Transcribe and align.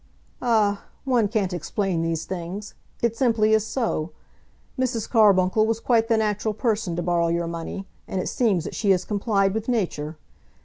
"Ah, 0.41 0.85
one 1.05 1.27
can't 1.27 1.53
explain 1.53 2.01
these 2.01 2.25
things. 2.25 2.73
It 3.03 3.15
simply 3.15 3.53
is 3.53 3.67
so. 3.67 4.09
Mrs. 4.79 5.07
Carbuncle 5.07 5.67
was 5.67 5.79
quite 5.79 6.07
the 6.07 6.17
natural 6.17 6.55
person 6.55 6.95
to 6.95 7.03
borrow 7.03 7.27
your 7.27 7.45
money, 7.45 7.85
and 8.07 8.19
it 8.19 8.27
seems 8.27 8.63
that 8.63 8.73
she 8.73 8.89
has 8.89 9.05
complied 9.05 9.53
with 9.53 9.69
nature. 9.69 10.17